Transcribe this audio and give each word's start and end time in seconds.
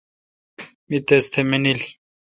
می 0.89 0.97
تس 1.07 1.23
تھ 1.31 1.37
مانیل۔ 1.49 1.81